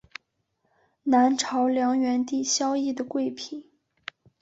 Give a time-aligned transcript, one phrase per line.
[1.03, 3.63] 南朝梁元帝萧绎的贵嫔。